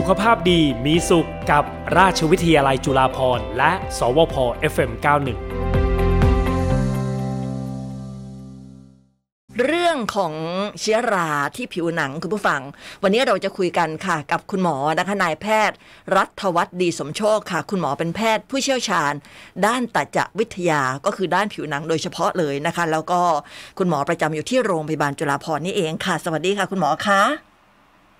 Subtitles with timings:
[0.00, 1.64] สุขภาพดีมีสุขกับ
[1.98, 4.34] ราชวิทยาลัยจุฬาภรณ์และ สวพ
[4.72, 5.38] FM91
[9.66, 10.34] เรื่องของ
[10.80, 12.60] เชื้อราที่ผิวหนังคุณผู้ฟัง
[13.02, 15.76] วันนี้เราจะคุยกันค่ะ กับคุณหมอนะคะนายแพทย์
[16.16, 19.12] รัฐวัฒน์ดีสมโชคค่ะ คุณหมอเป็นแพทย์ผู้เชี่ยวชาญ
[19.66, 23.20] ด้านตัจวิทยาก็คือด้านผิวหนังโดยเฉพาะเลยนะคะ แล้วก็
[23.78, 27.47] คุณหมอประจำอยู่ที่โรงพยาบาลจุฬาภรณ์นี่เองค่ะ สวัสดีค่ะ คุณหมอคะ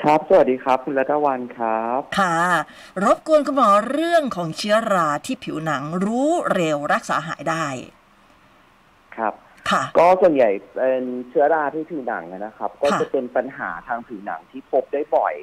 [0.02, 2.36] ครับ สวัสดีครับ คุณรัตวันครับ ค่ะ
[3.04, 7.66] รบกวนคุณหมอเรื่องของเชื้อราที่ผิวหนังรู้เร็วรักษาหายได้
[9.16, 9.34] ครับ
[9.70, 15.34] ค่ะ ก็ส่วนใหญ่เป็นเชื้อราที่ผิวหนังนะครับ ก็ค่ะจะเป็นปัญหาทางผิวหนังที่พบได้บ่อย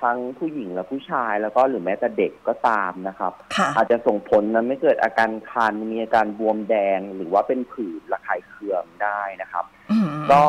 [0.00, 10.44] ทั้งผู้หญิงและผู้ชายแล้วก็หรือแม้แต่เด็กก็ตามนะครับค่ะอาจจะส่งผลนั้นไม่เกิดอาการคันมีอาการบวมแดง หรือว่าเป็นผื่นระคายเคืองได้นะครับอืมก็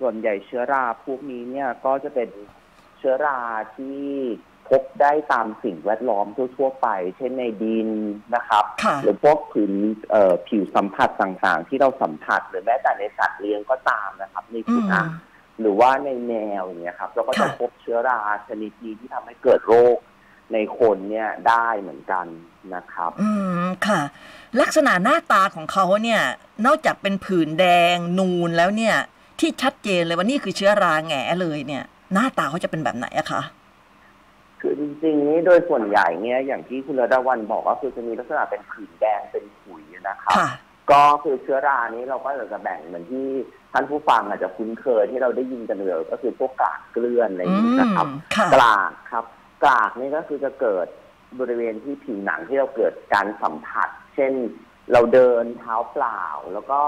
[0.00, 2.28] ส่วนใหญ่เชื้อราพวกนี้เนี่ยก็จะเป็น
[2.98, 3.40] เชื้อรา
[3.76, 4.04] ที่
[4.68, 7.88] พบได้ตามสิ่งแวดล้อมทั่ว ๆ ไป เช่นในดิน
[8.34, 9.72] นะครับค่ะหรือพวกผืน
[10.10, 15.06] เอ่อผิวสัมผัสต่างๆ ที่เราสัมผัสหรือแม้แต่ในสัตว์เลี้ยงก็ตามนะครับในอืสุมนัข
[15.60, 19.98] หรือว่าในแมวอย่างเงี้ยครับเราก็จะค่ะพบเชื้อราชนิดนี้ที่ทำให้เกิดโรค
[20.52, 22.26] ในคนเนี่ยได้เหมือนกัน
[22.74, 23.30] นะครับ อื
[23.64, 24.00] มค่ะ
[24.60, 26.22] ลักษณะหน้าตาของเขาเนี่ย
[26.66, 28.96] นอกจากเป็นผื่นแดงนูนแล้วเนี่ย
[29.40, 33.42] ที่ชัดเจนเลยว่านี่คือเชื้อราแหงเลยเนี่ย หน้าตาเขาจะเป็นแบบไหนอะคะ
[34.60, 40.48] คือจริงๆนี่โดยส่วนใหญ่เนี่ยอย่างที่คุณระดาวันบอกก็คือจะมีลักษณะเป็นผื่นแดงเป็นขุยนะครับค่ะ
[40.90, 43.26] ก็คือเชื้อรานี้เราก็จะแบ่งเหมือนที่
[43.72, 48.06] ท่านผู้ฟังอาจจะคุ้นเคยที่เราได้ยินกันเลยก็คือพวกกากเกลื่อนอะไรอย่างอืนี้มนะครับ
[48.36, 49.24] ค่ะกลากครับ
[49.62, 50.86] กลากนี่ก็คือจะเกิด
[51.40, 54.32] บริเวณที่ผิวหนังที่เราเกิดการสัมผัส เช่น
[54.92, 56.22] เราเดินเท้าเปล่า
[56.54, 56.80] แล้วก็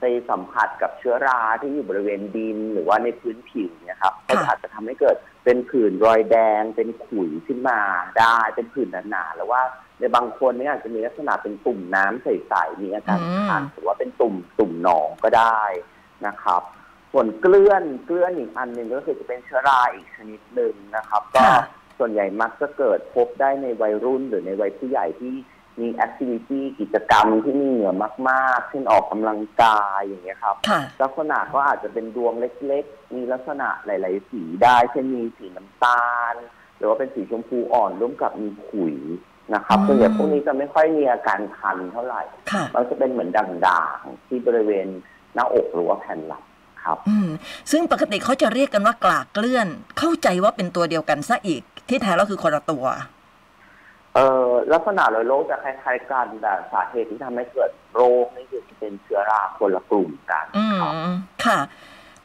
[0.00, 7.80] ไปสัมผัสกับเชื้อราที่อยู่บริเวณดินหรือว่าในพื้นผิวเนี่ยครับก็อาจจะทำให้เกิดเป็นผื่นรอยแดง เป็นขุยขึ้นมา
[8.18, 9.62] ได้เป็นผื่นหนาๆหรือว่า
[9.98, 15.60] ในบางคนเนี่ยอาจจะมีลักษณะเป็นตุ่มน้ำใสๆมีอาการอืมคันหรือว่าเป็นตุ่มตุ่มหนองก็ได้
[16.26, 16.62] นะครับ
[17.12, 21.62] ส่วนเกลื่อนเกลื่อนอีกอันหนึ่งก็คือจะเป็นเชื้อราอีกชนิดหนึ่งนะครับ ก็ค่ะ
[21.98, 25.34] ส่วนใหญ่มักจะเกิดพบได้ในวัยรุ่นหรือในวัยผู้ใหญ่ที่
[25.80, 27.92] มี activity กิจกรรมที่มีเหงื่อ
[28.28, 36.34] มาก ๆ เช่นออกกำลังกายอย่างเงี้ยครับค่ะลักษณะก็อาจจะเป็นดวงเล็ก ๆ มีลักษณะหลาย ๆ สีได้ เช่นมีสีน้ำตาล
[36.76, 38.96] หรือว่าเป็นสีชมพูอ่อนร่วมกับมีขุย
[39.54, 44.86] นะครับอืมส่วนใหญ่พวกนี้จะไม่ค่อยมีอาการคันเท่าไหร่ค่ะมันจะเป็นเหมือนด่างๆที่บริเวณ
[45.34, 46.44] หน้าอกหรือว่าแผ่นหลัง
[46.84, 47.28] ครับ อืม
[47.70, 52.84] ซึ่งปกติเขาจะเรียกกันว่ากลากเกลื่อน เข้าใจว่าเป็นตัวเดียวกันซะอีก ที่แท้แล้วคือคนละตัว
[54.14, 61.10] เอ่อลักษณะโดยโรคจะคล้ายๆกันแต่สาเหตุที่ทำให้เกิดโรคนี่คือเป็นเชื้อราคนละกลุ่มกันอืครับม
[61.44, 61.58] ค่ะ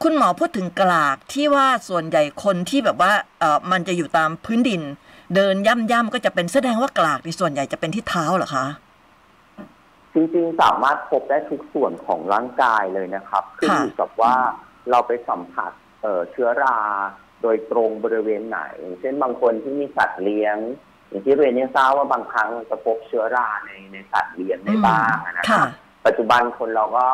[0.02, 4.82] คุณหมอพูดถึงกลากที่ว่าส่วนใหญ่คนที่แบบว่าเออมันจะอยู่ตามพื้นดิน
[5.34, 8.66] เดินย่ำๆก็จะเป็นแสดงว่ากลากในส่วนใหญ่จะเป็นที่เท้าเหรอคะ
[10.14, 14.34] จริงๆสามารถพบได้ทุกส่วนของร่างกายเลยนะครับขึ้นอยู่กับว่า
[14.90, 15.72] เราไปสัมผัส
[16.02, 16.78] เอ่อเชื้อรา
[17.42, 20.56] โดยตรงบริเวณไหนอย่างเช่นบางคนที่มีสัตว์เลี้ยง
[21.08, 25.68] อย่างที่เรียนเนี่ยทราบว่าบางครั้งจะพบเชื้อราในในสัตว์เลี้ยงได้บ้างนะคค่ะรับ
[26.06, 27.06] ปัจจุบันคนเราก็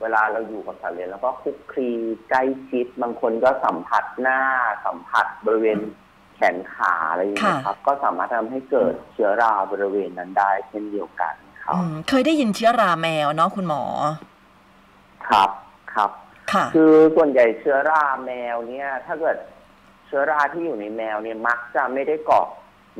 [0.00, 1.90] เวลาเราอยู่กับสัตว์เลี้ยงแล้วก็คลุกคลี
[2.30, 4.40] ใกล้ชิดบางคนก็สัมผัสหน้า
[4.84, 5.78] สัมผัสบริเวณ
[6.34, 11.34] แขนขาอะไรอย่างเงี้ยครับ ก็สามารถทำให้เกิดเชื้อราบริเวณนั้นได้เช่นเดียวกัน
[11.64, 13.82] ครับ อืมเคยได้ยินเชื้อราแมวเนาะคุณหมอ
[15.28, 15.50] ครับ
[15.94, 16.10] ครับ
[16.52, 19.36] ค่ะ คือส่วนใหญ่เชื้อราแมวเนี่ย ถ้าเกิด
[20.06, 22.42] เชื้อราที่อยู่ในแมวเนี่ยมักจะไม่ได้ก่อ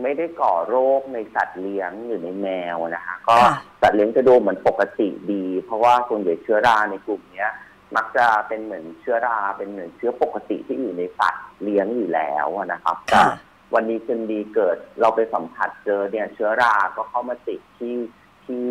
[0.03, 7.51] ไม่ได้ก่อโรคในสัตว์เลี้ยงหรือในแมวนะคะ ก็ค่ะสัตว์เลี้ยงจะดูเหมือนปกติดี เพราะว่าส่วนใหญ่เชื้อราในกลุ่มเนี้ย
[7.97, 13.27] มักจะเป็นเหมือนเชื้อราเป็นเหมือนเชื้อปกติที่อยู่ในสัตว์เลี้ยงอยู่แล้วอะนะครับแต่ค่ะ
[13.75, 17.97] วันนี้คืนดีเกิดเราไปสัมผัสเจอเนี่ย เชื้อราก็เข้ามาติดที่
[18.45, 18.63] ที่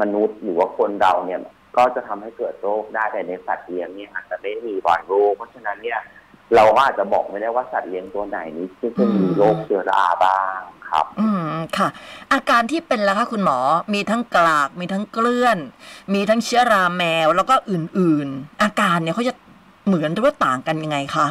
[0.00, 1.40] มนุษย์หรือว่าคนเราเนี่ย
[1.76, 6.00] ก็จะทำให้เกิดโรคได้แต่ในสัตว์เลี้ยงเนี่ยอาจจะไม่มีบ่อยโรคเพราะฉะนั้นเนี่ย
[6.54, 10.60] เราก็อาจจะบอกไม่ได้ว่าสัตว์เลี้ยงตัวไหนนี้ที่จะมีโรคเชื้อราบ้าง
[10.92, 11.88] ครับ อืมค่ะ
[12.32, 13.58] อาการที่เป็นแล้วคะคุณหมอ
[13.94, 15.58] มีทั้งกลาก มีทั้งเกลื่อน
[16.14, 19.34] มีทั้งเชื้อราแมว แล้วก็อื่นๆ อาการเนี่ยเขาจะ
[19.86, 21.26] เหมือนหรือว่าต่างกันยังไงคะ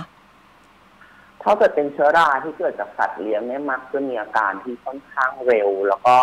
[1.44, 6.16] ถ้าเกิดเป็นเชื้อราที่เกิดจากสัตว์เลี้ยงเนี่ยมักจะมีอาการที่ค่อนข้างเร็ว แล้วก็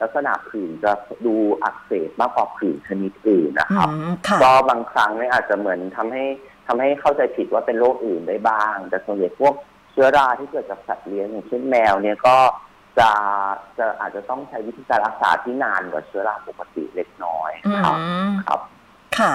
[0.00, 0.92] ลักษณะผื่นจะ
[1.26, 6.24] ดูอักเสบมากกว่าผื่นชนิดอื่นนะอืครับมค่ะก็บางครั้งเนี่ยอาจจะเหมือนทำให้
[6.66, 9.54] ทำให้เข้าใจผิดว่าเป็นโรคอื่นได้บ้าง แต่ส่วนใหญ่พวก
[9.92, 12.36] เชื้อราที่เกิดจากสัตว์เลี้ยงอย่างเช่นแมวเนี่ยก็
[12.98, 13.10] จะ
[13.78, 17.98] จะอาจจะต้องใช้วิธีการรักษาที่นานกว่าเชื้อราปกติเล็กน้อยอืครับ
[18.28, 18.60] มครับ
[19.18, 19.32] ค่ะ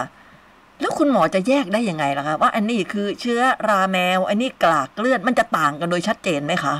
[0.82, 6.76] แล้วคุณหมอจะแยกได้ยังไงล่ะคะว่า อันนี้คือเชื้อราแมว อันนี้กลากเกลื่อนมันจะต่างกันโดยชัดเจนไหมคะ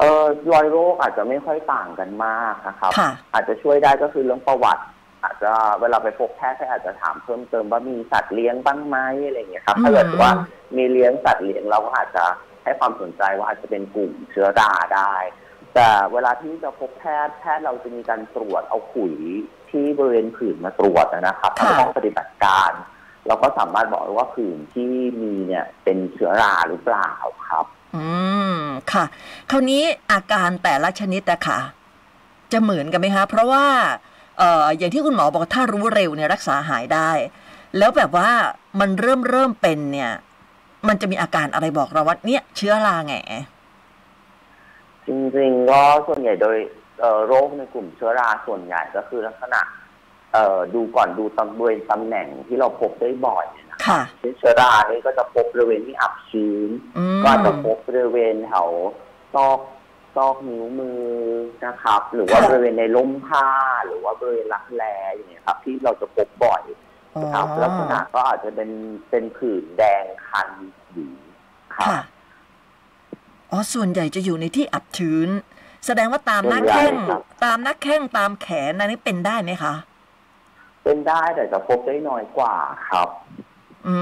[0.00, 4.84] เออรอยโรคอาจจะไม่ค่อยต่างกันมากนะครับค่ะอาจจะช่วยได้ก็คือเรื่องประวัติ
[5.24, 8.96] อาจจะเวลาไปพบแพทย์ก็อาจจะถามเพิ่มเติมว่ามีสัตว์เลี้ยงบ้างไหม
[9.26, 10.30] อะไรอย่างเงี้ยครับอืมถ้าเกิดว่า
[10.76, 12.24] มีเลี้ยงสัตว์เลี้ยงเราก็อาจจะ
[12.64, 15.12] ให้ความสนใจว่าอาจจะเป็นกลุ่มเชื้อราได้
[15.76, 19.16] แต่เวลาที่จะพบแพทย์แพทย์เราจะมีการตรวจเอาขุย
[19.70, 22.72] ที่บริเวณผื่นมาตรวจนะครับค่ะทางห้องปฏิบัติการ
[23.26, 24.90] เราก็สามารถบอกได้ว่าผื่นที่
[25.22, 27.10] มีเนี่ยเป็นเชื้อราหรือเปล่า
[27.48, 27.64] ครับ
[27.96, 28.04] อื
[28.58, 28.60] ม
[28.92, 29.04] ค่ะ
[29.50, 29.82] คราวนี้
[30.12, 31.58] อาการแต่ละชนิดอะค่ะ
[32.52, 33.66] จะเหมือนกันไหมคะ เพราะว่า
[34.38, 37.10] เอ่ออย่างที่คุณหมอบอกถ้ารู้เร็วเนี่ยรักษาหายได้
[37.78, 38.30] แล้วแบบว่า
[38.80, 40.12] มันเริ่มเริ่มเป็นเนี่ย
[40.88, 43.16] มันจะมีอาการอะไรบอกเราว่าเนี่ยเชื้อราแหง
[45.06, 46.56] จริงๆก็ส่วนใหญ่โดย
[47.00, 49.60] เอ่อโรคในกลุ่มเชื้อราส่วนใหญ่ก็คือลักษณะ
[50.32, 58.68] เอ่อดูก่อนดูตำบริเวณตำแหน่งที่เราพบได้บ่อยเนี่ยนะค่ะเช่นเชื้อรานี่ก็จะพบบริเวณที่อับชื้นอืมก็อาจจะพบบริเวณแถว
[59.34, 59.58] ซอก
[60.16, 61.00] ซอกนิ้วมือ
[61.64, 63.48] นะครับ หรือว่าค่ะบริเวณในล้มผ้า
[63.86, 66.62] หรือว่าบริเวณรักแร้อย่างเงี้ยครับ ที่เราจะพบบ่อย
[67.34, 68.70] ครับลักษณะก็อาจจะเป็น
[69.10, 70.48] เป็นผื่นแดงคัน
[70.92, 71.10] อยู่
[71.76, 72.00] ครับค่ะ
[73.50, 75.28] อ๋อส่วนใหญ่จะอยู่ในที่อับชื้น
[75.86, 79.74] แสดงว่าตามหน้าส่วนใหญ่แข้งครับตามหน้าแข้งตามแขนอันนี้เป็นได้ไหมคะ
[80.84, 82.54] เป็นได้แต่จะพบได้น้อยกว่า
[82.90, 83.08] ครับ
[83.86, 83.96] อื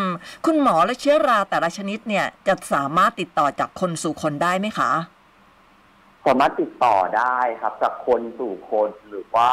[0.00, 0.02] ม
[0.44, 4.90] คุณหมอและเชื้อราแต่ละชนิดเนี่ย จะสามารถติดต่อจากคนสู่คนได้ไหมคะ
[6.26, 9.50] สามารถติดต่อได้ครับ จากคนสู่คนหรือว่า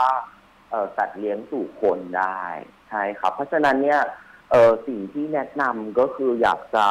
[0.70, 2.42] เอ่อสัตว์เลี้ยงสู่คนได้
[2.90, 4.02] ใช่ครับ เพราะฉะนั้นเนี่ย
[4.52, 6.88] เออสิ่งที่แนะนำก็คืออยากจะ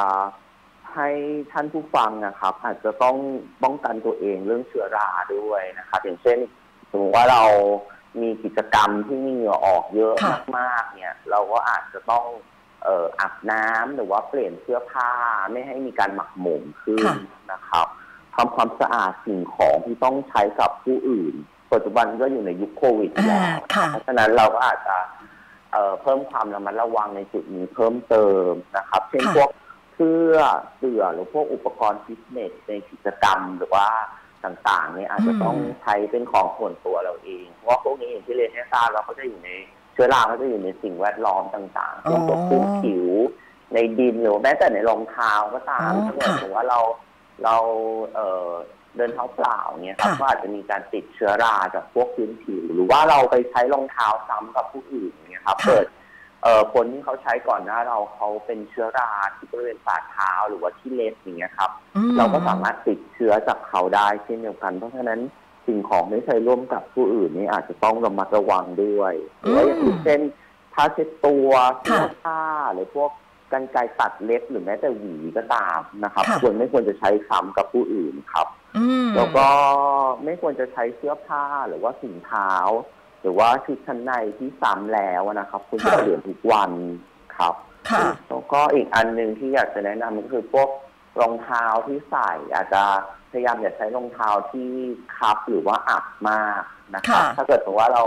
[0.94, 1.08] ให้
[1.52, 3.16] ท่านผู้ฟังนะครับ อาจจะต้อง
[3.62, 6.38] ป้องกันตัวเองเรื่องเชื้อราด้วยนะครับ อย่างเช่น
[6.90, 7.44] สมมติว่าเรา
[8.20, 12.24] มีกิจกรรมที่มีเหงื่อออกเยอะค่ะ มากๆเนี่ย เราก็อาจจะต้อง
[12.84, 15.10] เอ่ออาบน้ำหรือว่าเปลี่ยนเสื้อผ้า
[15.52, 17.04] ไม่ให้มีการหมักหมมขึ้น
[17.52, 17.86] นะครับ
[18.34, 21.34] ทำความสะอาดสิ่งของที่ต้องใช้กับผู้อื่น
[21.72, 24.96] ปัจจุบันก็อยู่ในยุคโควิดอ่าแล้ว ค่ะ เพราะฉะนั้นเราก็อาจจะ
[25.72, 29.50] เอ่อเพิ่มความระมัดระวังในจุดนี้เพิ่มเติมนะครับ เช่นค่ะ พวก
[29.94, 30.34] เสื้อ
[30.76, 33.86] เสื่อหรือพวกอุปกรณ์ฟิตเนสในกิจกรรมหรือว่า
[34.44, 39.50] ต่างๆเนี่ยอาจจะต้องใช้เป็นของส่วนตัวเราเอง เพราะว่าพวกนี้อย่างที่เรียนให้ทราบเราก็จะอยู่ใน
[39.92, 43.06] เชื้อราก็จะอยู่ในสิ่งแวดล้อมต่างๆเช่นพวกพื้นผิว
[43.74, 46.80] ในดินหรือแม้แต่ในรองเท้าก็ตามอ๋อถ้าเกิดค่ะสมมติว่าเรา
[47.44, 47.56] เรา
[48.14, 48.50] เอ่อ
[48.96, 55.86] เดินเท้าเปล่าเนี่ยครับค่ะก็อาจจะมีการติดเชื้อราจากพวกพื้นผิว หรือว่าเราไปใช้รองเท้าซ้ำกับผู้อื่นเนี่ยครับค่ะเกิด
[56.44, 65.20] เอ่อคนที่เขาใช้ก่อนหน้าเราเขาเป็นเชื้อราที่บริเวณฝ่าเท้าหรือว่าที่เล็บอย่างเงี้ยครับ อืม เราก็สามารถติดเชื้อจากเขาได้เช่นเดียวกัน เพราะฉะนั้น
[65.66, 70.20] สิ่งของไม่ใช้ร่วมกับผู้อื่นนี่อาจจะต้องระมัดระวังด้วยหรือว่าอย่างเช่น
[70.74, 71.50] ผ้าเช็ดตัว
[71.80, 72.42] เสื้อผ้า
[72.74, 73.10] หรือพวก
[73.52, 79.46] กรรไกรตัดเล็บหรือแม้แต่หวีก็ตามนะครับ ค่ะ ควรไม่ควรจะใช้ซ้ำกับผู้อื่นครับ อืม แล้วก็
[80.24, 82.52] ไม่ควรจะใช้เสื้อผ้าหรือว่าถุงเท้า
[83.24, 86.70] หรือว่าชุดชั้นในที่ซ้ำแล้วนะครับควรจะค่ะเปลี่ยนทุกวัน
[87.36, 87.54] ครับ
[87.90, 90.68] ค่ะแล้วก็อีกอันหนึ่งที่อยากจะแนะนำก็คือพวก
[91.20, 92.82] รองเท้าที่ใส่อาจจะ
[93.30, 94.70] พยายามอย่าใช้รองเท้าที่
[95.16, 96.62] คับหรือว่าอับมาก
[96.94, 98.04] นะครับค่ะถ้าเกิดสมมติว่าเรา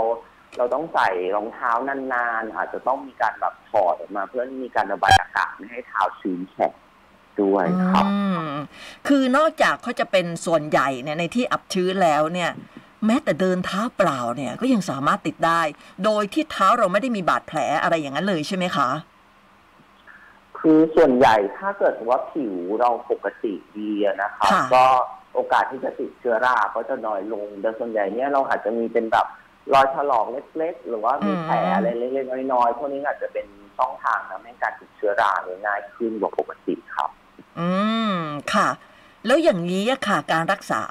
[0.56, 6.72] เราต้องใส่รองเท้านานๆ อาจจะต้องมีการแบบถอดออกมา เพื่อมีการระบายอากาศไม่ให้เท้าชื้นแฉะ
[7.42, 8.18] ด้วยครับอื
[8.48, 8.50] ม
[9.08, 12.50] คือนอกจากเขาจะเป็นส่วนใหญ่เนี่ยในที่อับชื้นแล้วเนี่ย
[13.06, 15.60] แม้แต่เดินเท้าเปล่าเนี่ยก็ยังสามารถติดได้
[16.04, 18.88] โดยที่เท้าเราไม่ได้มีบาดแผลอะไรอย่างนั้นเลยใช่ไหมคะ
[20.58, 24.86] คือส่วนใหญ่ถ้าเกิดว่าผิวเราปกติดีอะนะครับค่ะก็
[25.34, 29.26] โอกาสที่จะติดเชื้อราก็จะน้อยลงแต่ส่วนใหญ่เนี่ยเราอาจจะมีเป็นแบบ
[29.74, 30.26] รอยถลอก
[30.56, 37.10] เล็ก ๆ หรือว่ามีแผลอะไรเล็กๆน้อยๆพวกนี้อาจจะเป็นช่องทางทำให้การติดเชื้อราเนี่ยง่ายขึ้นกว่าปกติครับ
[37.58, 37.68] อื
[38.12, 38.18] ม
[38.54, 38.68] ค่ะ
[39.26, 40.82] แล้วอย่างนี้อะค่ะ การรักษา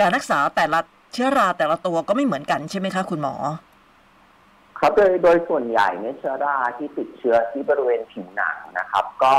[0.00, 0.80] การรักษาแต่ละ
[1.12, 3.34] เชื้อราแต่ละตัวก็ไม่เหมือนกันใช่ไหมคะคุณหมอ
[4.78, 9.34] ครับโดยโดยส่วนใหญ่เนี่ยเชื้อราที่ติดเชื้อที่บริเวณผิวหนังนะครับ ก็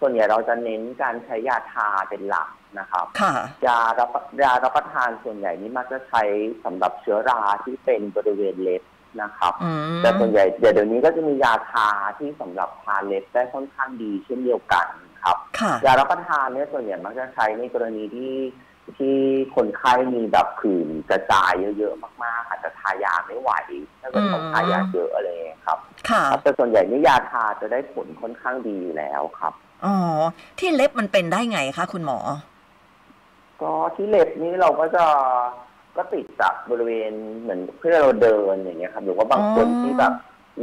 [0.00, 3.34] ส่วนใหญ่เราจะเน้นการใช้ยาทาเป็นหลักนะครับค่ะ
[3.66, 4.10] ยารับ
[4.42, 6.22] ยารับประทานส่วนใหญ่นี่มักจะใช้
[6.64, 8.82] สำหรับเชื้อราที่เป็นบริเวณเล็บ
[9.22, 11.88] นะครับอืมแต่ส่วนใหญ่เดี๋ยวเดี๋ยวนี้ก็จะมียาทา
[12.18, 14.86] ที่สำหรับทาเล็บได้ค่อนข้างดีเช่นเดียวกัน
[15.24, 18.32] ครับค่ะยารับประทานเนี่ยส่วนใหญ่มักจะใช้ในกรณีที่
[18.98, 19.16] ที่
[19.54, 23.50] คนไข้มีแบบผื่นกระจายเยอะๆมากๆอาจจะทายาไม่ไหว
[24.00, 25.78] ถ้าเกิดต้องทายาเยอะอะไรอย่างเงี้ยครับ
[26.10, 29.52] ค่ะครับแต่ส่วนใหญ่นี่ยาทาจะได้ผลค่อนข้างดีอยู่แล้วครับ
[29.84, 29.94] อ๋อ
[30.58, 32.18] ที่เล็บมันเป็นได้ไงคะคุณหมอ
[33.62, 35.04] ก็ที่เล็บนี่เราก็จะ
[35.96, 40.12] ก็ติดจากบริเวณเหมือนเพื่อเราเดินอย่างเงี้ยครับหรือว่าบางคนอ๋อที่แบบ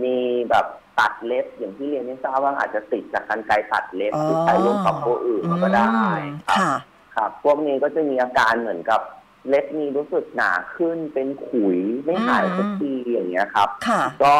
[0.04, 0.18] มี
[0.50, 0.66] แบบ
[1.00, 6.74] ตัดเล็บอย่างที่เรียนไม่ทราบว่าอาจจะติดจากการไกรตัดเล็บที่ใช้ร่วมกับผู้อื่นก็ได้อืมครับค่ะ
[7.16, 9.02] ครับ พวกนี้ก็จะมีอาการเหมือนกับ
[9.48, 14.38] เล็บมีรู้สึกหนาขึ้นเป็นขุยไม่หายสักทีอย่างเงี้ยครับค่ะก็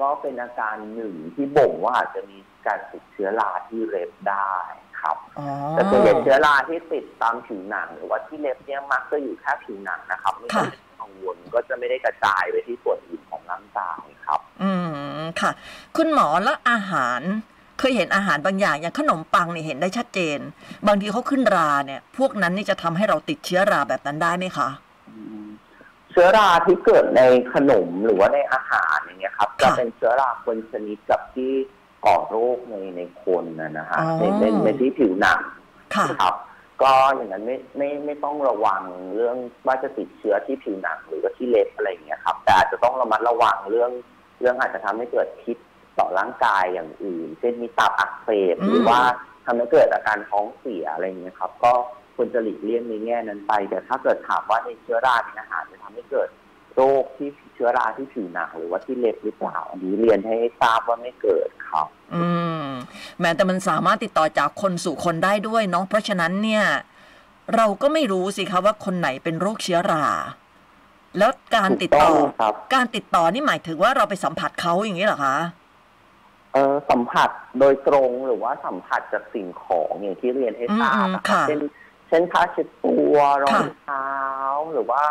[0.00, 4.54] ก็เป็นอาการหนึ่งที่บ่งว่าอาจจะมีการติดเชื้อราที่เล็บได้
[5.00, 14.72] ครับอ๋อแต่ส่วนใหญ่เชื้อราที่ติดตามผิวหนัง หรือว่าที่เล็บเนี่ยมักจะอยู่แค่ผิวหนังนะครับไม่ต้องกังวลก็จะไม่ได้กระจายไปที่ส่วนอื่นของร่างกายครับ อื
[15.18, 15.50] มค่ะ
[15.96, 17.20] คุณหมอแล้วอาหาร
[17.78, 20.38] เคยเห็นอาหารบางอย่างอย่างขนมปังเนี่ยเห็นได้ชัดเจน
[20.86, 24.68] บางทีเขาขึ้นราเนี่ย พวกนั้นนี่จะทำให้เราติดเชื้อราแบบนั้นได้ไหมคะ
[26.10, 27.22] เชื้อราที่เกิดใน
[27.54, 31.52] ขนมหรือว่าในอาหารอย่างเงี้ยครับค่ะจะเป็นเชื้อราคนชนิดกับที่
[32.06, 35.40] ก่อโรคในในคนนะนะฮะอ๋อในในในที่ผิวหนัง
[35.94, 36.34] ค่ะครับ
[36.82, 38.82] ก็อย่างนั้นไม่ไม่ไม่ต้องระวัง
[39.16, 39.36] เรื่อง
[39.66, 43.90] ว่าจะติดเชื้อที่ผิวหนังหรือว่าที่เล็บอะไรอย่างเงี้ยครับ แต่อาจจะต้องระมัดระวังเรื่อง
[44.40, 45.56] เรื่องอาจจะทำให้เกิดพิษ
[45.98, 49.00] ต่อร่างกายอย่างอื่น เช่นมีตับอักเสบอืมหรือว่า
[49.46, 51.72] ทำให้เกิดอาการท้องเสียอะไรอย่างเงี้ยครับ ก็
[52.16, 56.28] ควรจะหลีกเลี่ยงในแง่นั้นไป แต่ถ้าเกิดถามว่าในเชื้อราในอาหารจะทำให้เกิด
[56.74, 62.26] โรคที่เชื้อราที่ผิวหนังหรือว่าที่เล็บหรือเปล่าอันนี้เรียนให้ทราบว่าไม่เกิดครับ อื
[62.64, 62.66] ม
[63.20, 66.64] แม้แต่มันสามารถติดต่อจากคนสู่คนได้ด้วยเนาะเพราะฉะนั้นเนี่ย
[67.56, 70.06] เราก็ไม่รู้สิคะว่าคนไหนเป็นโรคเชื้อรา
[71.18, 75.36] แล้วการติดต่อถูกต้องครับการติดต่อนี่หมายถึงว่าเราไปสัมผัสเขาอย่างนี้เหรอคะ
[76.54, 77.30] เออสัมผัส
[77.60, 81.60] โดยตรงหรือว่าสัมผัสจากสิ่งของอย่างที่เรียนให้ทราบอืมนะคค่ะรับเช่น
[82.08, 84.08] เช่นผ้าเช็ดตัวรองค่ะเท้า
[84.72, 85.02] หรือว่า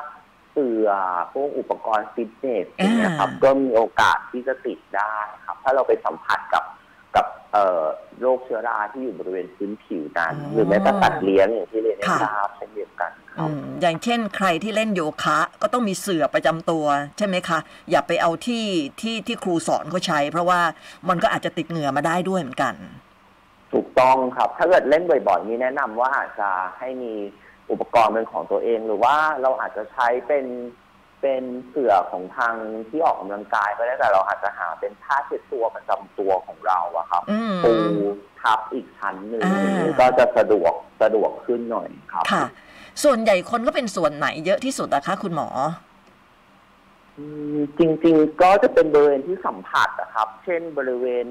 [0.51, 0.89] เสื่อ
[1.33, 6.63] พวกอุปกรณ์ฟิตเนสอย่างเงี้ยครับอ่าก็มีโอกาสที่จะติดได้ครับ ถ้าเราไปสัมผัสกับ
[7.15, 7.85] กับเอ่อ
[8.21, 16.85] โรคเชื้อราที่อยู่บริเวณพื้นผิวนั้นหรือแม้แต่สัตว์เลี้ยงอย่างที่เรียนให้ทราบเช่นเดียวกันคอืรับมอย่างเช่นใครที่เล่นโยคะ ก็ต้องมีเสื่อประจำตัว
[17.17, 17.59] ใช่ไหมคะ
[17.91, 18.65] อย่าไปเอาที่
[19.01, 20.61] ที่ที่ครูสอนเขาใช้ เพราะว่า
[21.09, 22.73] มันก็อาจจะติดเหงื่อมาได้ด้วยเหมือนกัน
[23.73, 26.49] ถูกต้องครับ ถ้าเกิดเล่นบ่อยๆนี้แนะนำว่าอาจจะ
[26.79, 27.13] ให้มี
[27.71, 30.45] อุปกรณ์เป็นของตัวเอง หรือว่าเราอาจจะใช้เป็น
[31.21, 32.55] เป็นเสื่อของทาง
[32.89, 37.73] ที่ออกกำลังกายก็ได้แต่เราอาจจะหาเป็นผ้าเช็ดตัวประจำตัวของเราอะครับอืมปู
[38.41, 42.45] ทับอีกชั้นหนึ่งอ่าก็จะสะดวกสะดวกขึ้นหน่อยครับค่ะ
[43.03, 45.49] ส่วนใหญ่คนก็เป็นส่วนไหนเยอะที่สุดนะคะ คุณหมอ
[47.17, 47.25] อื
[47.55, 51.25] มจริง ๆ ก็จะเป็นบริเวณที่สัมผัสนะครับ เช่นบริเวณ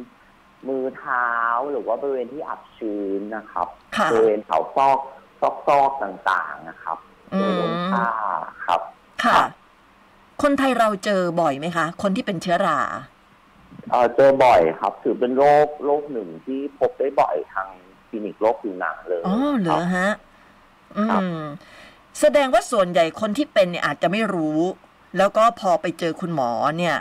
[0.68, 1.30] มือเท้า
[1.70, 4.98] หรือว่าบริเวณที่อับชื้นนะครับค่ะบริเวณแถวซอก
[5.40, 6.98] ซอกซอกต่างๆนะครับ
[7.32, 8.06] อืมบริเวณผ้า
[8.66, 8.80] ครับ
[9.24, 9.44] ค่ะ
[10.40, 12.80] ครับคนไทยเราเจอบ่อยไหมคะ คนที่เป็นเชื้อรา
[13.90, 17.68] เอ่อเจอบ่อยครับ ถือเป็นโรคโรคหนึ่งที่พบได้บ่อยทาง
[18.08, 20.08] คลินิกโรคผิวหนังเลยอ๋อเหรคอรับฮะ
[20.96, 21.40] อืครับม
[22.20, 24.60] แสดงว่าส่วนใหญ่คนที่เป็นเนี่ยอาจจะไม่รู้
[25.18, 26.96] แล้วก็พอไปเจอคุณหมอเนี่ย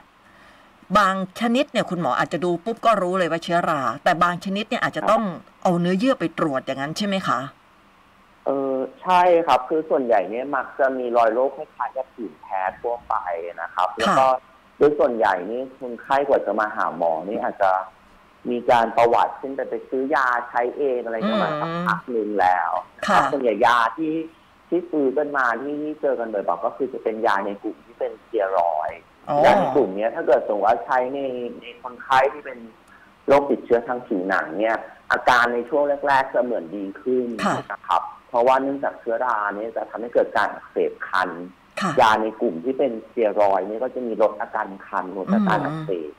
[0.98, 5.24] บางชนิดเนี่ยคุณหมออาจจะดูปุ๊บก็รู้เลยว่าเชื้อรา แต่บางชนิดเนี่ยอาจจะต้อง
[5.63, 7.39] เอาเนื้อเยื่อไปตรวจอย่างนั้นใช่ไหมคะ
[8.50, 13.15] เออใช่ครับ คือส่วนใหญ่เนี่ยมักจะมีรอยโรคคล้ายๆกับผื่นแพ้ทั่วไป
[13.62, 14.27] นะครับ แล้วก็
[14.77, 17.72] โดยส่วนใหญ่นี่คนไข้กว่าจะมาหาหมอนี่อาจจะ
[18.50, 24.13] มีการประวัติเช่นไปไปซื้อยาใช้เองอะไรกันมาสักพักหนึ่งแล้วนะคค่ะรับส่วนใหญ่ยาที่
[24.70, 31.20] ที่ซื้อกันมาที่ที่เจอกันบ่อยๆก็คือจะเป็นยาในกลุ่มที่เป็นสเตียรอยด์อ๋อยาในกลุ่มเนี้ยถ้าเกิดสมมติว่าใช้ใน
[31.62, 32.60] ในคนไข้ที่เป็น
[33.27, 34.77] โรคติดเชื้อทางผิวหนังเนี่ย
[35.12, 41.29] อาการในช่วงแรก ๆจะเหมือนดีขึ้นค่ะนะครับ เพราะว่าเนื่องจากเชื้อราเนี่ยจะทำให้เกิดการอักเสบคัน
[41.81, 46.12] ค่ะยาในกลุ่มที่เป็นสเตียรอยด์เนี่ยก็จะมีลดอาการคันลดอาการอืมอักเสบ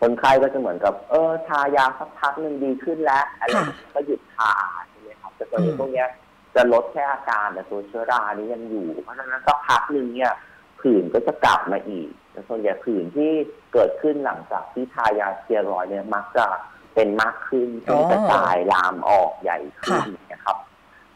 [0.00, 4.52] คนไข้ก็จะเหมือนกับ เออทายาสักพักหนึ่งดีขึ้นแล้วอะไรค่ะก็หยุดทา
[4.88, 6.08] ใช่ไหมครับแต่ตัวนี้อืมพวกเนี้ย
[6.54, 10.32] จะลดแค่อาการแต่ตัวเชื้อรานี้ยังอยู่ เพราะฉะนั้นสักพักหนึ่งเนี่ย
[10.80, 13.30] ผื่นก็จะกลับมาอีกแต่ส่วนใหญ่ผื่นที่
[13.72, 16.46] เกิดขึ้นหลังจากที่ทายาสเตียรอยด์เนี่ยมักจะ
[16.94, 20.56] เป็นมากขึ้นเป็นกระจายลามออกใหญ่ขึ้นนะครับ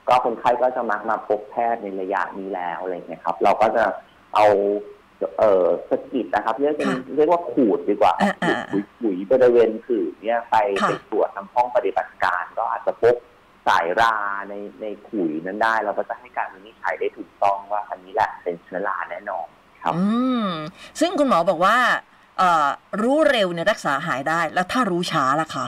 [0.09, 3.85] ก็คนไข้ก็จะมักมาพบแพทย์ในระยะนี้แล้วอะไรเงี้ยครับ เราก็จะ
[4.35, 4.47] เอา
[5.38, 13.14] เอ่อสกิดนะครับเรียกเป็นค่ะเรียกว่าขูดดีกว่าอ่าอ่าขุยขุยบริเวณผื่นเนี่ยไปค่ะไปตรวจทางห้องปฏิบัติการ ก็อาจจะพบ
[13.68, 14.16] สายรา
[14.49, 19.47] ในในขุยนั้นได้ เราก็จะให้การวินิจฉัยได้ถูกต้องว่าอันนี้แหละเป็นเชื้อราแน่นอน
[19.82, 20.02] ครับอื
[20.44, 20.47] ม
[21.00, 21.76] ซึ่งคุณหมอบอกว่า
[22.38, 22.68] เอ่อ
[23.02, 25.66] รู้เร็วเนี่ยรักษาหายได้แล้วถ้ารู้ช้าล่ะคะ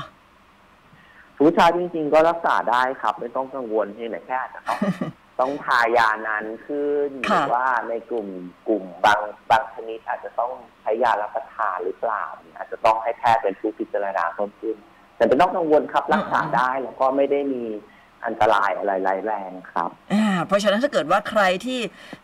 [1.44, 4.78] ผู้ชายจริง ๆ ก็รักษาได้ครับ ไม่ต้องกังวลเพียงแต่แค่อาจจะต้อง
[5.40, 8.28] ต้องทายานานขึ้นหค่ะรือว่าในกลุ่ม
[8.68, 9.20] กลุ่มบาง
[9.50, 14.76] บางชนิดอาจจะต้องใช้ยารับประทานหรือเปล่าเนี่ยอาจจะต้องให้แพทย์เป็นผู้พิจารณาเพิ่มขึ้น
[15.16, 17.64] แต่เป็นต้องกังวลครับรักษาได้แล้วก็ไม่ได้มี
[18.26, 21.80] อันตรายอะไรร้ายแรงครับอ่าเพราะฉะนั้นถ้าเกิดว่าใครที่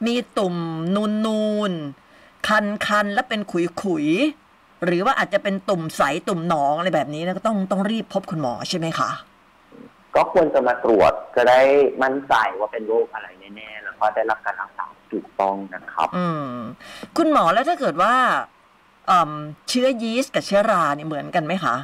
[0.06, 0.56] มีตุ่ม
[0.94, 1.72] นูนนูน
[2.48, 4.49] คันคันๆและเป็นขุยขุยๆ
[4.84, 9.10] หรือว่าอาจจะเป็นตุ่มใสตุ่มหนองอะไรแบบนี้นะก็ต้องต้องรีบพบคุณหมอใช่ไหมคะ
[10.16, 11.60] ก็ควรจะมาตรวจจะได้
[12.02, 16.54] มั่นใจว่าเป็นโรคอะไรแน่ๆแล้วก็ได้รับการรักษาถูกต้องนะครับ อืม
[17.16, 18.14] คุณหมอแล้วถ้าเกิดว่า
[19.10, 19.32] อืม
[19.68, 21.76] เชื้อยีสต์กับเชื้อราเนี่ยเหมือนกันไหมคะ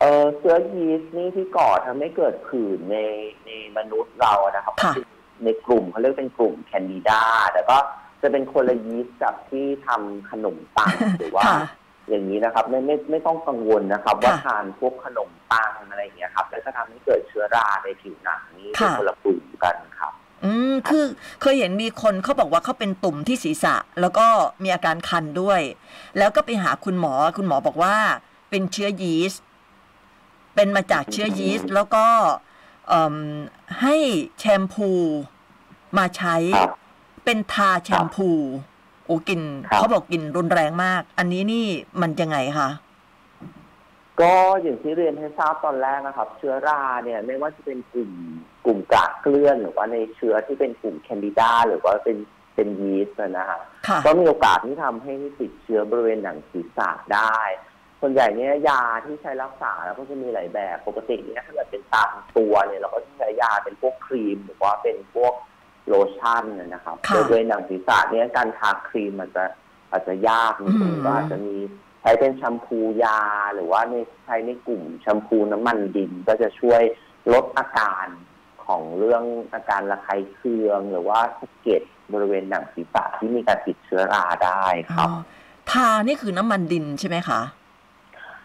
[0.00, 2.96] เออเชื้อยีสต์นี่ที่ก่อทำให้เกิดผื่นใน
[3.46, 4.94] ในมนุษย์เราอะนะครับค่ะ
[5.44, 7.76] ในกลุ่มเขาเรียกเป็นกลุ่มแคนดิดาแต่ก็
[8.22, 11.58] จะเป็นคนละยีสต์กับที่ทำขนมปังหรือว่าค่ะ
[12.08, 20.12] อย่างนี้นะครับไม่ไม่ไม่ต้องกังวลนะครับ ว่าค่ะทานพวกขนมปังอะไรอย่างเงี้ยครับ แล้วจะทำให้เกิดเชื้อราในผิวหนังนี่เป็นค่ะคนละกลุ่มกันครับ
[20.44, 21.04] อืมคือ
[21.40, 24.26] เคยเห็นมีคนเขาบอกว่าเขาเป็นตุ่มที่ศีรษะ แล้วก็
[24.62, 25.60] มีอาการคันด้วย
[26.18, 27.96] แล้วก็ไปหาคุณหมอคุณหมอบอกว่า
[28.50, 29.42] เป็นเชื้อยีสต์
[30.54, 32.06] เป็นมาจากเชื้อยีสต์แล้วก็
[32.88, 33.16] เอิ่ม
[33.80, 33.96] ให้
[34.38, 34.90] แชมพู
[35.98, 36.79] มาใช้ครับ
[37.30, 38.30] เป็นทาแชมพู
[39.06, 41.66] โอ้กลินครับเขาบอกกลินรุนแรงมาก อันนี้นี่
[42.00, 42.68] มันยังไงคะ
[44.20, 48.10] ก็อย่างที่เรียนให้ทราบตอนแรกนะครับ เชื้อราเนี่ยไม่ว่าจะเป็นกลุ่ม
[48.66, 52.16] กลุ่มกากเกลื่อนหรือว่าในเชื้อที่เป็นกลุ่มแคนดิดาหรือว่าเป็น
[52.54, 57.36] เป็นยีสต์นะฮะค่ะก็มีโอกาสที่ทำให้ติดเชื้อบริเวณหนังศีรษะได้
[58.00, 65.34] ส่วนใหญ่เนี่ยยาที่ใช้รักษาแล้วก็จะมีหลายแบบปกติเนี่ยถ้าเกิดเป็นตามตัวเนี่ยเราก็จะใช้ยาเป็นพวกครีมหรือว่าเป็นพวก
[65.90, 69.44] โลชั่นนะครับค่ะ โดยโดยหนังศีรษะเนี่ยการทาครีมมันจะ
[69.90, 71.56] อาจจะยากนิดนึงอืม ก็อาจจะมี
[72.00, 73.20] ใช้เป็นแชมพูยา
[73.54, 73.94] หรือว่าใน
[74.24, 76.82] ใช้ในกลุ่มแชมพูน้ำมันดิน ก็จะช่วย
[77.32, 78.06] ลดอาการ
[78.64, 81.82] ของเรื่องอาการระคายเคือง หรือว่าสะเก็ด
[82.12, 85.20] บริเวณหนังศีรษะที่มีการติดเชื้อราได้ครับอ๋อ
[85.70, 87.40] ทานี่คือน้ำมันดินใช่ไหมคะ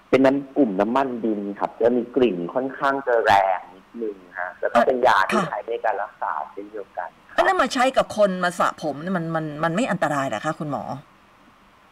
[0.09, 10.83] เป็นน้ำกลุ่มน้ำมันดินครับ จะมีกลิ่นค่อนข้างจะแรงนิดนึงฮะแล้วก็เป็นยาที่ค่ะ ใช้ในการรักษาเช่นเดียวกันค อัรันบนั้นมาใช้กับคนมาสระผมเนี่ยมันมันมันไม่อันตรายเหรอคะคุณหมอ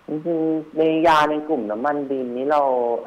[0.08, 2.62] จริงๆในยาในกลุ่มน้ำมันดินนี้เรา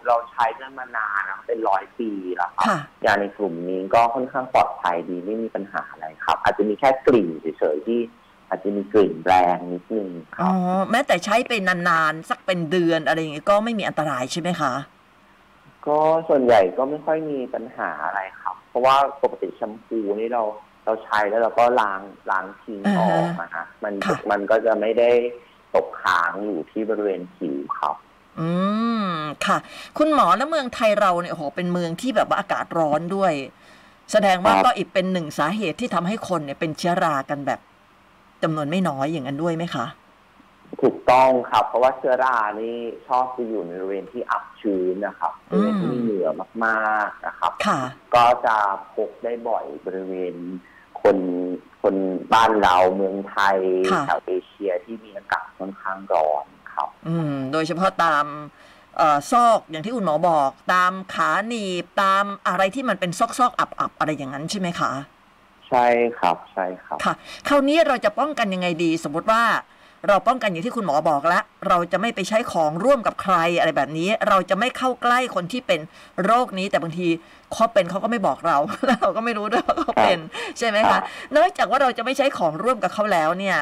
[0.07, 8.01] เราใช้กันมานานนะเป็นร้อยปีแล้วครับค่ะยาในกลุ่มนี้ก็ค่อนข้างปลอดภัยดีไม่มีปัญหาอะไรครับ อาจจะมีแค่กลิ่นเฉยๆที่
[8.49, 10.55] อาจจะมีกลิ่นแรงนิดนึงคอ๋รัอบ
[10.91, 14.73] แม้แต่ใช้ไปนานๆ สักเป็นเดือนอะไรอย่างเงี้ยก็ไม่มีอันตรายใช่ไหมคะ
[15.87, 20.43] ก็ส่วนใหญ่ก็ไม่ค่อยมีปัญหาอะไรครับ เพราะว่าปกติแชมพูนี่เรา
[20.87, 25.11] เราใช้แล้วเราก็ล้างล้างทิ้งออกนะฮะมันค่ะมันก็จะไม่ได้
[25.75, 27.97] ตกค้างอยู่ที่บริเวณผิวครับ
[28.41, 28.51] อื
[29.07, 29.11] ม
[29.47, 29.59] ค่ะ
[29.99, 33.33] คุณหมอแล้วเมืองไทยเราเนี่ยโอ้โหเป็นเมืองที่แบบว่าอากาศร้อนด้วย
[34.13, 37.61] แสดงว่าครับก็อีกเป็นหนึ่งสาเหตุที่ทำให้คนเนี่ยเป็นเชื้อรากันแบบ
[38.43, 39.87] จำนวนไม่น้อยอย่างนั้นด้วยไหมคะ
[40.83, 46.29] ถูกต้องครับ เพราะว่าเชื้อรานี่ชอบจะอยู่ในบริเวณที่อับชื้นนะครับบริเวณที่มีเหงื่อ
[46.65, 47.81] มากๆนะครับค่ะ
[48.15, 48.57] ก็จะ
[48.95, 50.35] พบได้บ่อยบริเวณ
[51.07, 51.19] คน
[51.83, 51.95] คน
[52.35, 53.59] บ้านเราเมืองไทย
[53.93, 58.27] ค่ะแถวเอเชียที่มีอากาศค่อนข้างร้อนครับอืมโดยเฉพาะตาม
[58.97, 64.93] เอ่อซอกอย่างที่คุณหมอบอก ตามขาหนีบตามอะไรที่มันเป็นซอกซอกๆอับอับๆอะไรอย่างนั้นใช่ไหมคะ
[65.69, 65.87] ใช่
[66.19, 67.15] ครับใช่ครับค่ะ
[67.49, 69.43] คราวนี้เราจะป้องกันยังไงดี สมมติว่า
[70.09, 75.81] เราป้องกันอย่างที่คุณหมอบอกแล้วเราจะไม่ไปใช้ของร่วมกับใครอะไรแบบนี้ เราจะไม่เข้าใกล้คนที่เป็น
[76.25, 77.09] โรคนี้ แต่บางที
[77.53, 78.57] เขาเป็นเขาก็ไม่บอกเรา
[78.87, 80.19] แล้วเราก็ไม่รู้ด้วยว่าเขาเป็น
[80.59, 81.03] ใช่ไหมครัคะบ
[81.37, 83.59] นอกจากว่าเราจะไม่ใช้ของร่วมกับเขาแล้วเนี่ย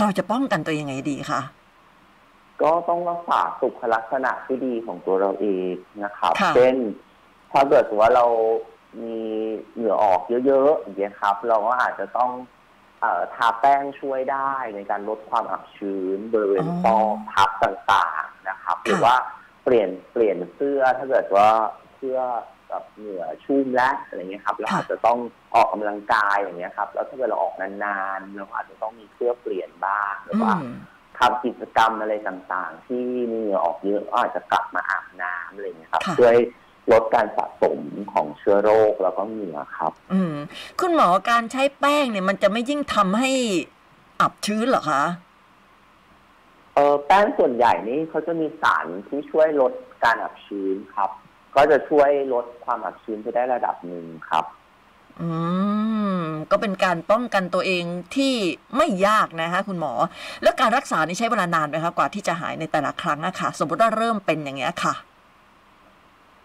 [0.00, 1.40] เราจะป้องกันตัวยังไงดีคะ
[2.62, 6.76] ก็ต้องรักษาสุขลักษณะที่ดีของตัวเราเองนะครับค่ะเช่น
[7.52, 8.24] ถ้าเกิดว่าเรา
[9.02, 9.16] มี
[9.74, 12.57] เหงื่อออกเยอะๆอย่างเงี้ยครับ เราก็อาจจะต้องเอ่อ
[13.34, 19.14] ทาแป้งช่วยได้ในการลดความอับชื้นบริเวณอ๋อซอกพับต่างๆนะครับค่ะหรือว่า
[19.64, 21.48] เปลี่ยนเปลี่ยนเสื้อถ้าเกิดว่า
[21.96, 22.18] เสื้อ
[22.70, 25.18] กับเหงื่อชุ่มแล้วอะไรเงี้ยครับเราอาจจะต้อง
[25.54, 30.60] ออกกำลังกายอย่างเงี้ยครับแล้วถ้าเกิดเราออกนานๆเราอาจจะต้องมีเสื้อเปลี่ยนบ้างหรืออืว่าม
[31.18, 36.36] ทำกิจกรรมอะไรต่างๆ ที่มีเหงื่อออกเยอะก็อาจจะกลับมาอาบน้ำอะไรอย่างเงี้ยครับค่ะช่วย
[36.92, 37.78] ลดการสะสม
[38.12, 40.34] ของเชื้อโรคแล้วก็เหงื่อครับ อืม
[40.80, 43.30] คุณหมอการใช้แป้งเนี่ย มันจะไม่ยิ่งทำให้
[44.20, 45.02] อับชื้นเหรอคะ
[46.74, 49.72] เออแป้งส่วนใหญ่นี่เขาจะมีสารที่ช่วยลด
[50.04, 51.10] การอับชื้นครับ
[51.56, 54.44] ก็จะช่วยลดความอับชื้นไปได้ระดับหนึ่งครับ
[55.20, 55.28] อื
[56.18, 56.20] ม
[56.50, 58.34] ก็เป็นการป้องกันตัวเองที่
[58.76, 59.92] ไม่ยากนะคะคุณหมอ
[60.42, 64.94] แล้วการรักษานี่ใช้เวลานานไหมคะกว่าที่จะหายในแต่ละครั้งอะค่ะ สมมติว่าเริ่มเป็นอย่างเงี้ยค่ะ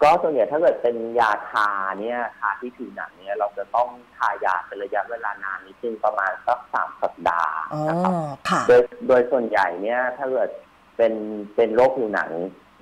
[0.04, 1.70] ก็ส่วนใหญ่ถ้าเกิดเป็นยาทา
[2.02, 8.14] เนี่ยทาที่ผิวหนังเนี่ยเราจะต้องทายาเป็นระยะเวลานานนิดนึงประมาณสักสามสัปดาห์อ๋อนะครับ
[8.50, 10.50] ค่ะโดยโดยส่วนใหญ่เนี่ยถ้าเกิด
[10.98, 11.14] เป็น
[11.56, 12.32] เป็นโรคผิวหนัง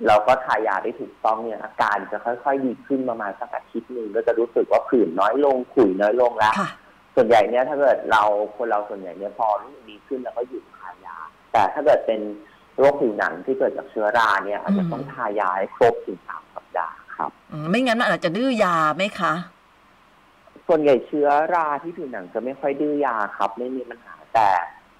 [0.06, 6.68] เราก็ทายาได้ถูกต้องเนี่ยอาการจะค่อย ๆ ดีขึ้นประมาณสักอาทิตย์หนึ่งก็จะรู้สึกว่าผื่นน้อยลงขุยน้อยลงแล้วค่ะ
[7.16, 8.22] ส่วนใหญ่เนี่ยถ้าเกิดเรา
[8.56, 11.16] คนเราส่วนใหญ่เนี่ยพอรู้สึกดีขึ้นแล้วก็หยุดทายา
[11.52, 12.20] แต่ถ้าเกิดเป็น
[12.78, 16.41] โรคผิวหนังที่เกิดจากเชื้อราเนี่ยอาจจะต้องทายาให้ครบถึงสาม
[17.70, 19.32] ไม่งั้นมันอาจจะดื้อยาไหมคะ
[20.66, 24.48] ส่วนใหญ่เชื้อราที่ผิวหนังจะไม่ค่อยดื้อยาครับ ไม่มีปัญหาแต่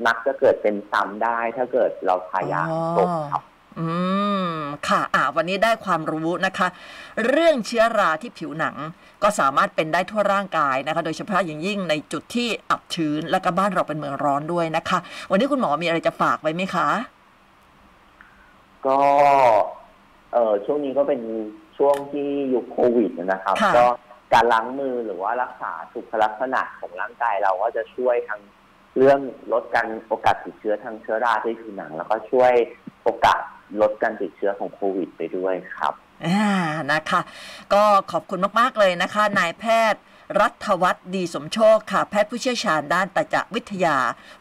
[0.06, 2.62] มักจะเกิดเป็นซ้ำได้ถ้าเกิดเราทายา
[2.98, 3.42] ตกครับ
[3.78, 3.86] อื
[4.46, 4.52] ม
[4.88, 6.68] ค่ะ อ่า วันนี้ได้ความรู้นะคะ
[7.26, 8.76] เรื่องเชื้อราที่ผิวหนัง
[9.22, 14.98] ก็สามารถเป็นได้ทั่วร่างกายนะคะ โดยเฉพาะอย่างยิ่งในจุดที่อับชื้น และก็บ้านเราเป็นเมืองร้อนด้วยนะคะ
[15.30, 16.88] วันนี้คุณหมอมีอะไรจะฝากไว้ไหมคะ
[18.86, 18.98] ก็
[20.32, 21.20] เออช่วงนี้ก็เป็น
[21.78, 23.86] ช่วงที่ยุคโควิดนะครับ ค่ะ ก็
[24.34, 28.40] การล้างมือหรือว่ารักษาสุขลักษณะของร่างกายเราก็จะช่วยทั้ง
[28.96, 29.20] เรื่อง
[29.52, 32.52] ลดการโอกาสติดเชื้อทางเชื้อราที่ผิวหนัง แล้วก็ช่วย
[33.04, 33.40] โอกาส
[33.80, 35.94] ลดการติดเชื้อของโควิดไปด้วยครับ
[36.26, 36.48] อ่า
[36.92, 37.20] นะคะ
[37.72, 37.82] ก็
[38.12, 40.02] ขอบคุณมาก ๆ เลยนะคะ นายแพทย์
[40.40, 43.96] รัฐวัฒน์ดีสมโชคค่ะ แพทย์ผู้เชี่ยวชาญด้านตจวิทยา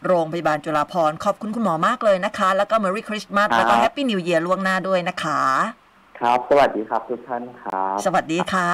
[0.05, 5.41] โรงพยาบาลจุฬาภรณ์ขอบคุณคุณหมอมากเลยนะคะ แล้วก็ Merry Christmas ครับแล้วก็ Happy New Year ล่วงหน้าด้วยนะคะ
[6.21, 8.69] ครับ สวัสดีครับทุกท่านครับ สวัสดีค่ะ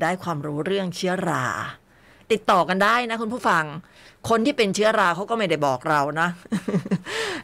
[0.00, 1.44] ได้ความรู้เรื่องเชื้อรา
[2.32, 3.64] ติดต่อกันได้นะคุณผู้ฟัง
[4.28, 6.28] คนที่เป็นเชื้อราเขาก็ไม่ได้บอกเรานะ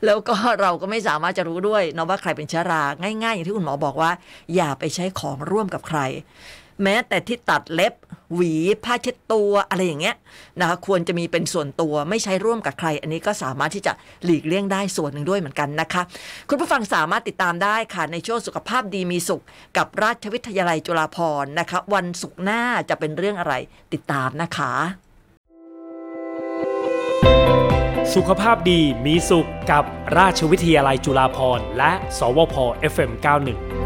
[0.05, 4.11] แล้วก็เราก็ไม่สามารถจะรู้ด้วยเนาะว่าใครเป็นเชื้อรา ง่ายๆอย่างที่คุณหมอบอกว่า
[4.55, 6.01] อย่าไปใช้ของร่วมกับใคร
[6.83, 7.95] แม้แต่ที่ตัดเล็บ
[8.35, 10.17] หวีผ้าเช็ดตัวอะไรอย่างเงี้ย
[10.61, 13.93] นะคะควรจะมีเป็นส่วนตัวไม่ใช้ร่วมกับใคร อันนี้ก็สามารถที่จะ
[14.25, 16.03] หลีกเลี่ยงได้ส่วนหนึ่งด้วยเหมือนกันนะคะ
[16.49, 19.43] คุณผู้ฟังสามารถติดตามได้ค่ะในช่วงสุขภาพดีมีสุข
[19.77, 23.55] กับราชวิทยาลัยจุฬาภรณ์นะคะวันศุกร์หน้าจะเป็นเรื่องอะไร
[23.93, 24.73] ติดตามนะคะ
[28.15, 29.85] สุขภาพดีมีสุขกับ
[30.19, 32.55] ราชวิทยาลัยจุฬาภรณ์และ สวพ
[32.93, 33.78] FM91